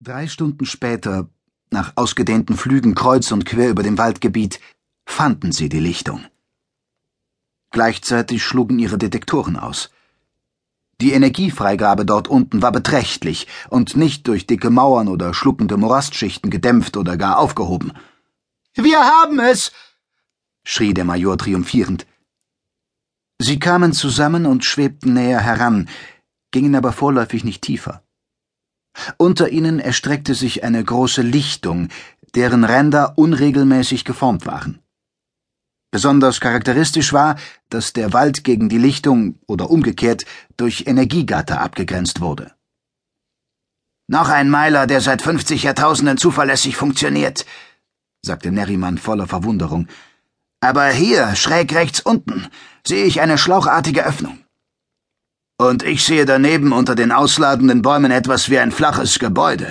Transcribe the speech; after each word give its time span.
Drei 0.00 0.28
Stunden 0.28 0.64
später, 0.64 1.28
nach 1.70 1.94
ausgedehnten 1.96 2.56
Flügen 2.56 2.94
kreuz 2.94 3.32
und 3.32 3.44
quer 3.44 3.68
über 3.68 3.82
dem 3.82 3.98
Waldgebiet, 3.98 4.60
fanden 5.04 5.50
sie 5.50 5.68
die 5.68 5.80
Lichtung. 5.80 6.24
Gleichzeitig 7.72 8.44
schlugen 8.44 8.78
ihre 8.78 8.96
Detektoren 8.96 9.56
aus. 9.56 9.90
Die 11.00 11.12
Energiefreigabe 11.12 12.06
dort 12.06 12.28
unten 12.28 12.62
war 12.62 12.70
beträchtlich 12.70 13.48
und 13.70 13.96
nicht 13.96 14.28
durch 14.28 14.46
dicke 14.46 14.70
Mauern 14.70 15.08
oder 15.08 15.34
schluckende 15.34 15.76
Morastschichten 15.76 16.50
gedämpft 16.50 16.96
oder 16.96 17.16
gar 17.16 17.38
aufgehoben. 17.38 17.92
Wir 18.74 19.00
haben 19.00 19.40
es! 19.40 19.72
schrie 20.62 20.94
der 20.94 21.06
Major 21.06 21.36
triumphierend. 21.36 22.06
Sie 23.40 23.58
kamen 23.58 23.92
zusammen 23.92 24.46
und 24.46 24.64
schwebten 24.64 25.14
näher 25.14 25.40
heran, 25.40 25.88
gingen 26.52 26.76
aber 26.76 26.92
vorläufig 26.92 27.42
nicht 27.42 27.62
tiefer. 27.62 28.04
Unter 29.16 29.48
ihnen 29.50 29.78
erstreckte 29.78 30.34
sich 30.34 30.64
eine 30.64 30.82
große 30.82 31.22
Lichtung, 31.22 31.88
deren 32.34 32.64
Ränder 32.64 33.16
unregelmäßig 33.16 34.04
geformt 34.04 34.46
waren. 34.46 34.80
Besonders 35.90 36.40
charakteristisch 36.40 37.12
war, 37.12 37.36
dass 37.70 37.94
der 37.94 38.12
Wald 38.12 38.44
gegen 38.44 38.68
die 38.68 38.78
Lichtung 38.78 39.38
oder 39.46 39.70
umgekehrt 39.70 40.26
durch 40.56 40.84
Energiegatter 40.86 41.60
abgegrenzt 41.60 42.20
wurde. 42.20 42.52
Noch 44.06 44.28
ein 44.28 44.50
Meiler, 44.50 44.86
der 44.86 45.00
seit 45.00 45.22
50 45.22 45.62
Jahrtausenden 45.62 46.18
zuverlässig 46.18 46.76
funktioniert, 46.76 47.46
sagte 48.22 48.50
Nerriman 48.50 48.98
voller 48.98 49.26
Verwunderung. 49.26 49.88
Aber 50.60 50.88
hier, 50.88 51.34
schräg 51.36 51.74
rechts 51.74 52.00
unten, 52.00 52.48
sehe 52.86 53.04
ich 53.04 53.20
eine 53.20 53.38
schlauchartige 53.38 54.04
Öffnung. 54.04 54.38
Und 55.60 55.82
ich 55.82 56.04
sehe 56.04 56.24
daneben 56.24 56.72
unter 56.72 56.94
den 56.94 57.10
ausladenden 57.10 57.82
Bäumen 57.82 58.12
etwas 58.12 58.48
wie 58.48 58.60
ein 58.60 58.70
flaches 58.70 59.18
Gebäude, 59.18 59.68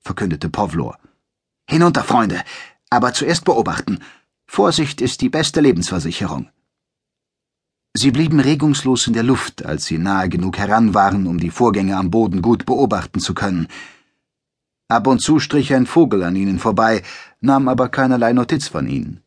verkündete 0.00 0.50
Povlor. 0.50 0.98
Hinunter, 1.70 2.02
Freunde, 2.02 2.42
aber 2.90 3.12
zuerst 3.12 3.44
beobachten. 3.44 4.00
Vorsicht 4.46 5.00
ist 5.00 5.20
die 5.20 5.28
beste 5.28 5.60
Lebensversicherung. 5.60 6.48
Sie 7.94 8.10
blieben 8.10 8.40
regungslos 8.40 9.06
in 9.06 9.12
der 9.12 9.22
Luft, 9.22 9.64
als 9.64 9.84
sie 9.84 9.98
nahe 9.98 10.28
genug 10.28 10.58
heran 10.58 10.92
waren, 10.92 11.28
um 11.28 11.38
die 11.38 11.50
Vorgänge 11.50 11.96
am 11.96 12.10
Boden 12.10 12.42
gut 12.42 12.66
beobachten 12.66 13.20
zu 13.20 13.32
können. 13.32 13.68
Ab 14.88 15.06
und 15.06 15.20
zu 15.20 15.38
strich 15.38 15.72
ein 15.72 15.86
Vogel 15.86 16.24
an 16.24 16.34
ihnen 16.34 16.58
vorbei, 16.58 17.02
nahm 17.40 17.68
aber 17.68 17.88
keinerlei 17.90 18.32
Notiz 18.32 18.66
von 18.66 18.88
ihnen. 18.88 19.22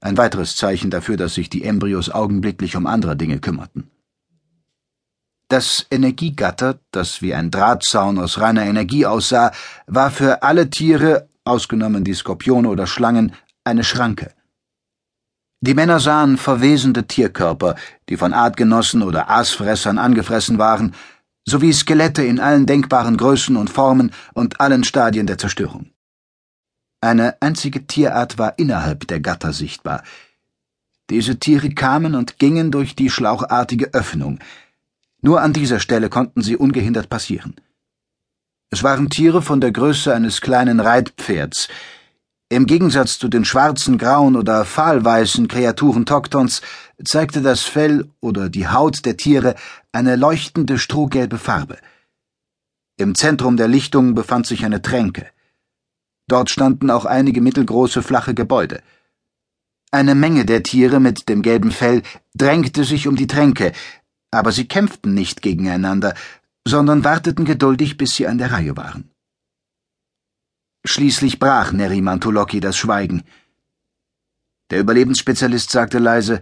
Ein 0.00 0.16
weiteres 0.16 0.56
Zeichen 0.56 0.90
dafür, 0.90 1.18
dass 1.18 1.34
sich 1.34 1.50
die 1.50 1.64
Embryos 1.64 2.08
augenblicklich 2.08 2.76
um 2.76 2.86
andere 2.86 3.14
Dinge 3.14 3.38
kümmerten. 3.38 3.91
Das 5.52 5.86
Energiegatter, 5.90 6.78
das 6.92 7.20
wie 7.20 7.34
ein 7.34 7.50
Drahtzaun 7.50 8.18
aus 8.18 8.40
reiner 8.40 8.64
Energie 8.64 9.04
aussah, 9.04 9.52
war 9.86 10.10
für 10.10 10.42
alle 10.42 10.70
Tiere, 10.70 11.28
ausgenommen 11.44 12.04
die 12.04 12.14
Skorpione 12.14 12.70
oder 12.70 12.86
Schlangen, 12.86 13.34
eine 13.62 13.84
Schranke. 13.84 14.32
Die 15.60 15.74
Männer 15.74 16.00
sahen 16.00 16.38
verwesende 16.38 17.06
Tierkörper, 17.06 17.74
die 18.08 18.16
von 18.16 18.32
Artgenossen 18.32 19.02
oder 19.02 19.28
Aasfressern 19.28 19.98
angefressen 19.98 20.56
waren, 20.56 20.94
sowie 21.46 21.74
Skelette 21.74 22.24
in 22.24 22.40
allen 22.40 22.64
denkbaren 22.64 23.18
Größen 23.18 23.58
und 23.58 23.68
Formen 23.68 24.10
und 24.32 24.58
allen 24.58 24.84
Stadien 24.84 25.26
der 25.26 25.36
Zerstörung. 25.36 25.90
Eine 27.02 27.36
einzige 27.42 27.86
Tierart 27.86 28.38
war 28.38 28.58
innerhalb 28.58 29.06
der 29.06 29.20
Gatter 29.20 29.52
sichtbar. 29.52 30.02
Diese 31.10 31.38
Tiere 31.38 31.68
kamen 31.68 32.14
und 32.14 32.38
gingen 32.38 32.70
durch 32.70 32.96
die 32.96 33.10
schlauchartige 33.10 33.92
Öffnung, 33.92 34.38
nur 35.22 35.40
an 35.40 35.52
dieser 35.52 35.80
Stelle 35.80 36.08
konnten 36.08 36.42
sie 36.42 36.56
ungehindert 36.56 37.08
passieren. 37.08 37.54
Es 38.70 38.82
waren 38.82 39.08
Tiere 39.08 39.42
von 39.42 39.60
der 39.60 39.70
Größe 39.70 40.14
eines 40.14 40.40
kleinen 40.40 40.80
Reitpferds. 40.80 41.68
Im 42.48 42.66
Gegensatz 42.66 43.18
zu 43.18 43.28
den 43.28 43.44
schwarzen, 43.44 43.98
grauen 43.98 44.36
oder 44.36 44.64
fahlweißen 44.64 45.48
Kreaturen 45.48 46.04
Toktons 46.04 46.60
zeigte 47.04 47.40
das 47.40 47.62
Fell 47.62 48.08
oder 48.20 48.48
die 48.48 48.68
Haut 48.68 49.04
der 49.04 49.16
Tiere 49.16 49.54
eine 49.92 50.16
leuchtende 50.16 50.78
strohgelbe 50.78 51.38
Farbe. 51.38 51.78
Im 52.98 53.14
Zentrum 53.14 53.56
der 53.56 53.68
Lichtung 53.68 54.14
befand 54.14 54.46
sich 54.46 54.64
eine 54.64 54.82
Tränke. 54.82 55.26
Dort 56.28 56.50
standen 56.50 56.90
auch 56.90 57.04
einige 57.04 57.40
mittelgroße 57.40 58.02
flache 58.02 58.34
Gebäude. 58.34 58.82
Eine 59.90 60.14
Menge 60.14 60.46
der 60.46 60.62
Tiere 60.62 61.00
mit 61.00 61.28
dem 61.28 61.42
gelben 61.42 61.70
Fell 61.70 62.02
drängte 62.34 62.84
sich 62.84 63.06
um 63.06 63.16
die 63.16 63.26
Tränke, 63.26 63.72
aber 64.32 64.50
sie 64.50 64.66
kämpften 64.66 65.14
nicht 65.14 65.42
gegeneinander, 65.42 66.14
sondern 66.66 67.04
warteten 67.04 67.44
geduldig, 67.44 67.96
bis 67.96 68.16
sie 68.16 68.26
an 68.26 68.38
der 68.38 68.50
Reihe 68.50 68.76
waren. 68.76 69.10
Schließlich 70.84 71.38
brach 71.38 71.70
Neriman 71.72 72.20
Tulocki 72.20 72.58
das 72.58 72.76
Schweigen. 72.76 73.22
Der 74.70 74.80
Überlebensspezialist 74.80 75.70
sagte 75.70 75.98
leise, 75.98 76.40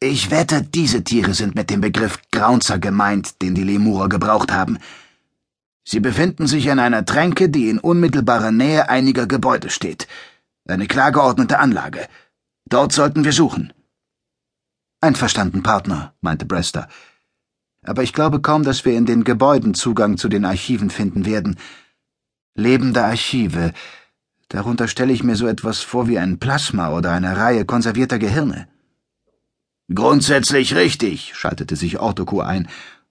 ich 0.00 0.30
wette, 0.30 0.62
diese 0.62 1.02
Tiere 1.02 1.32
sind 1.32 1.54
mit 1.54 1.70
dem 1.70 1.80
Begriff 1.80 2.18
Graunzer 2.30 2.78
gemeint, 2.78 3.40
den 3.40 3.54
die 3.54 3.62
Lemurer 3.62 4.08
gebraucht 4.08 4.52
haben. 4.52 4.78
Sie 5.86 6.00
befinden 6.00 6.46
sich 6.46 6.66
in 6.66 6.78
einer 6.78 7.04
Tränke, 7.04 7.48
die 7.48 7.70
in 7.70 7.78
unmittelbarer 7.78 8.50
Nähe 8.50 8.88
einiger 8.88 9.26
Gebäude 9.26 9.70
steht. 9.70 10.08
Eine 10.66 10.88
klar 10.88 11.12
geordnete 11.12 11.58
Anlage. 11.58 12.06
Dort 12.68 12.92
sollten 12.92 13.24
wir 13.24 13.32
suchen. 13.32 13.72
Einverstanden, 15.04 15.62
Partner, 15.62 16.14
meinte 16.22 16.46
Brester. 16.46 16.88
Aber 17.84 18.02
ich 18.02 18.14
glaube 18.14 18.40
kaum, 18.40 18.62
dass 18.62 18.86
wir 18.86 18.96
in 18.96 19.04
den 19.04 19.22
Gebäuden 19.22 19.74
Zugang 19.74 20.16
zu 20.16 20.30
den 20.30 20.46
Archiven 20.46 20.88
finden 20.88 21.26
werden. 21.26 21.58
Lebende 22.54 23.04
Archive. 23.04 23.72
Darunter 24.48 24.88
stelle 24.88 25.12
ich 25.12 25.22
mir 25.22 25.36
so 25.36 25.46
etwas 25.46 25.80
vor 25.80 26.08
wie 26.08 26.18
ein 26.18 26.38
Plasma 26.38 26.88
oder 26.96 27.12
eine 27.12 27.36
Reihe 27.36 27.66
konservierter 27.66 28.18
Gehirne. 28.18 28.66
Grundsätzlich 29.94 30.74
richtig, 30.74 31.32
schaltete 31.34 31.76
sich 31.76 32.00
Ortoku 32.00 32.40
ein. 32.40 32.66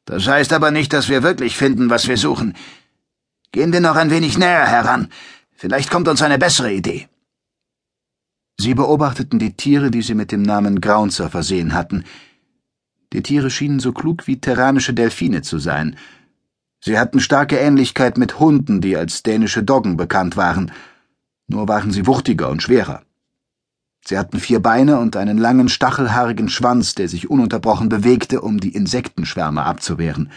Das 0.05 0.27
heißt 0.27 0.51
aber 0.51 0.71
nicht, 0.71 0.93
dass 0.93 1.09
wir 1.09 1.21
wirklich 1.21 1.55
finden, 1.55 1.91
was 1.91 2.07
wir 2.07 2.17
suchen. 2.17 2.55
Gehen 3.51 3.71
wir 3.71 3.81
noch 3.81 3.97
ein 3.97 4.09
wenig 4.09 4.39
näher 4.39 4.65
heran. 4.65 5.09
Vielleicht 5.55 5.91
kommt 5.91 6.07
uns 6.07 6.23
eine 6.23 6.39
bessere 6.39 6.73
Idee. 6.73 7.07
Sie 8.63 8.75
beobachteten 8.75 9.39
die 9.39 9.57
Tiere, 9.57 9.91
die 9.91 10.01
sie 10.01 10.15
mit 10.15 10.31
dem 10.31 10.41
Namen 10.41 10.79
Graunzer 10.79 11.29
versehen 11.29 11.73
hatten. 11.73 12.05
Die 13.11 13.21
Tiere 13.21 13.49
schienen 13.49 13.81
so 13.81 13.91
klug 13.91 14.25
wie 14.25 14.39
terranische 14.39 14.93
Delfine 14.93 15.41
zu 15.41 15.59
sein. 15.59 15.97
Sie 16.79 16.97
hatten 16.97 17.19
starke 17.19 17.57
Ähnlichkeit 17.57 18.17
mit 18.17 18.39
Hunden, 18.39 18.79
die 18.79 18.95
als 18.95 19.21
dänische 19.21 19.63
Doggen 19.63 19.97
bekannt 19.97 20.37
waren, 20.37 20.71
nur 21.49 21.67
waren 21.67 21.91
sie 21.91 22.07
wuchtiger 22.07 22.49
und 22.49 22.63
schwerer. 22.63 23.01
Sie 24.05 24.17
hatten 24.17 24.39
vier 24.39 24.61
Beine 24.61 24.97
und 24.97 25.17
einen 25.17 25.37
langen, 25.37 25.67
stachelhaarigen 25.67 26.47
Schwanz, 26.47 26.95
der 26.95 27.09
sich 27.09 27.29
ununterbrochen 27.29 27.89
bewegte, 27.89 28.39
um 28.39 28.61
die 28.61 28.73
Insektenschwärme 28.73 29.63
abzuwehren. 29.63 30.31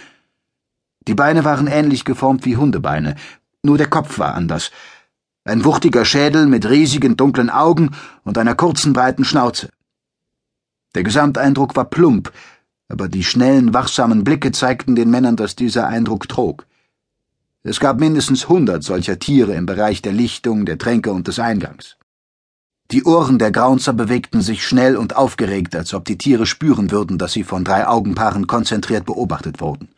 Die 1.06 1.14
Beine 1.14 1.44
waren 1.44 1.68
ähnlich 1.68 2.04
geformt 2.04 2.44
wie 2.44 2.56
Hundebeine, 2.56 3.14
nur 3.62 3.78
der 3.78 3.86
Kopf 3.88 4.18
war 4.18 4.34
anders, 4.34 4.72
ein 5.46 5.64
wuchtiger 5.64 6.04
Schädel 6.04 6.46
mit 6.46 6.68
riesigen 6.68 7.16
dunklen 7.16 7.50
Augen 7.50 7.90
und 8.24 8.36
einer 8.36 8.56
kurzen 8.56 8.92
breiten 8.92 9.24
Schnauze. 9.24 9.70
Der 10.94 11.04
Gesamteindruck 11.04 11.76
war 11.76 11.84
plump, 11.84 12.32
aber 12.88 13.08
die 13.08 13.22
schnellen, 13.22 13.72
wachsamen 13.72 14.24
Blicke 14.24 14.50
zeigten 14.50 14.96
den 14.96 15.10
Männern, 15.10 15.36
dass 15.36 15.54
dieser 15.54 15.86
Eindruck 15.86 16.28
trug. 16.28 16.66
Es 17.62 17.80
gab 17.80 18.00
mindestens 18.00 18.48
hundert 18.48 18.82
solcher 18.82 19.18
Tiere 19.18 19.54
im 19.54 19.66
Bereich 19.66 20.02
der 20.02 20.12
Lichtung, 20.12 20.66
der 20.66 20.78
Tränke 20.78 21.12
und 21.12 21.28
des 21.28 21.38
Eingangs. 21.38 21.96
Die 22.92 23.04
Ohren 23.04 23.38
der 23.38 23.50
Graunzer 23.50 23.92
bewegten 23.92 24.42
sich 24.42 24.66
schnell 24.66 24.96
und 24.96 25.16
aufgeregt, 25.16 25.74
als 25.74 25.94
ob 25.94 26.04
die 26.04 26.18
Tiere 26.18 26.46
spüren 26.46 26.90
würden, 26.90 27.18
dass 27.18 27.32
sie 27.32 27.42
von 27.42 27.64
drei 27.64 27.86
Augenpaaren 27.86 28.46
konzentriert 28.46 29.04
beobachtet 29.04 29.60
wurden. 29.60 29.88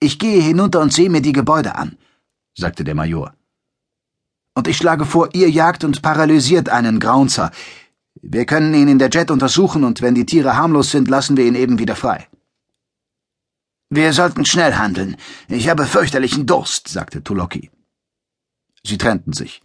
Ich 0.00 0.18
gehe 0.18 0.40
hinunter 0.40 0.80
und 0.80 0.92
sehe 0.92 1.10
mir 1.10 1.20
die 1.22 1.32
Gebäude 1.32 1.76
an, 1.76 1.96
sagte 2.54 2.84
der 2.84 2.94
Major. 2.94 3.34
Und 4.56 4.68
ich 4.68 4.78
schlage 4.78 5.04
vor, 5.04 5.34
ihr 5.34 5.50
jagt 5.50 5.84
und 5.84 6.00
paralysiert 6.00 6.70
einen 6.70 6.98
Graunzer. 6.98 7.50
Wir 8.22 8.46
können 8.46 8.72
ihn 8.72 8.88
in 8.88 8.98
der 8.98 9.10
Jet 9.10 9.30
untersuchen 9.30 9.84
und 9.84 10.00
wenn 10.00 10.14
die 10.14 10.24
Tiere 10.24 10.56
harmlos 10.56 10.90
sind, 10.90 11.08
lassen 11.08 11.36
wir 11.36 11.44
ihn 11.44 11.54
eben 11.54 11.78
wieder 11.78 11.94
frei. 11.94 12.26
Wir 13.90 14.14
sollten 14.14 14.46
schnell 14.46 14.76
handeln. 14.76 15.16
Ich 15.48 15.68
habe 15.68 15.84
fürchterlichen 15.84 16.46
Durst, 16.46 16.88
sagte 16.88 17.22
Tulocki. 17.22 17.70
Sie 18.82 18.96
trennten 18.96 19.34
sich. 19.34 19.60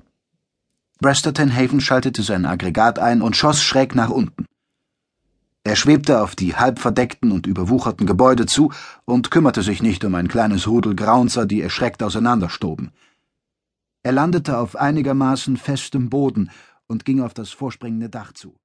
Bresterton 0.99 1.55
Haven 1.55 1.79
schaltete 1.79 2.21
sein 2.21 2.45
Aggregat 2.45 2.99
ein 2.99 3.21
und 3.21 3.38
schoss 3.38 3.63
schräg 3.63 3.95
nach 3.95 4.09
unten. 4.09 4.45
Er 5.63 5.77
schwebte 5.77 6.21
auf 6.21 6.35
die 6.35 6.57
halb 6.57 6.79
verdeckten 6.79 7.31
und 7.31 7.47
überwucherten 7.47 8.05
Gebäude 8.05 8.45
zu 8.45 8.73
und 9.05 9.31
kümmerte 9.31 9.61
sich 9.61 9.81
nicht 9.81 10.03
um 10.03 10.15
ein 10.15 10.27
kleines 10.27 10.67
Rudel 10.67 10.95
Graunzer, 10.95 11.45
die 11.45 11.61
erschreckt 11.61 12.03
auseinanderstoben. 12.03 12.91
Er 14.03 14.12
landete 14.12 14.57
auf 14.57 14.75
einigermaßen 14.75 15.57
festem 15.57 16.09
Boden 16.09 16.50
und 16.88 17.06
ging 17.06 17.21
auf 17.21 17.33
das 17.33 17.51
vorspringende 17.51 18.09
Dach 18.09 18.33
zu. 18.33 18.61